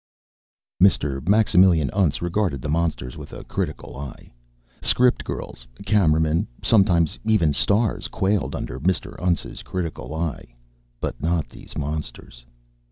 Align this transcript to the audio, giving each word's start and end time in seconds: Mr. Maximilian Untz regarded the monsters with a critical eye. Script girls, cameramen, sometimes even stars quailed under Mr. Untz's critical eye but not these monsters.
Mr. 0.81 1.21
Maximilian 1.29 1.91
Untz 1.93 2.23
regarded 2.23 2.59
the 2.59 2.69
monsters 2.69 3.17
with 3.17 3.31
a 3.31 3.43
critical 3.43 3.95
eye. 3.95 4.31
Script 4.81 5.23
girls, 5.23 5.67
cameramen, 5.85 6.47
sometimes 6.63 7.19
even 7.23 7.53
stars 7.53 8.07
quailed 8.07 8.55
under 8.55 8.79
Mr. 8.79 9.15
Untz's 9.19 9.61
critical 9.61 10.15
eye 10.15 10.55
but 10.99 11.21
not 11.21 11.49
these 11.49 11.77
monsters. 11.77 12.43